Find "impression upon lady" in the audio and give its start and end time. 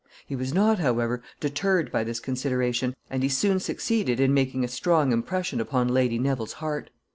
5.11-6.17